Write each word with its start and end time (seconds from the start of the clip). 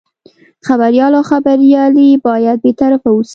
خبریال 0.67 1.13
او 1.19 1.23
خبریالي 1.31 2.09
باید 2.27 2.57
بې 2.63 2.71
طرفه 2.79 3.09
اوسي. 3.11 3.29